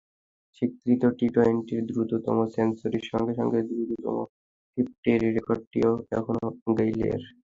[0.55, 4.17] স্বীকৃত টি-টোয়েন্টির দ্রুততম সেঞ্চুরির সঙ্গে সঙ্গে দ্রুততম
[4.71, 6.35] ফিফটির রেকর্ডটিও এখন
[6.77, 7.21] গেইলের।